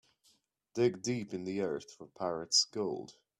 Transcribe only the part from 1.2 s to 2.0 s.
in the earth